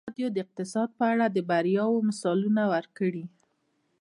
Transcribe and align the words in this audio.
ازادي 0.03 0.09
راډیو 0.09 0.27
د 0.33 0.37
اقتصاد 0.45 0.89
په 0.99 1.05
اړه 1.11 1.25
د 1.29 1.37
بریاوو 1.49 2.05
مثالونه 2.09 2.63
ورکړي. 2.73 3.25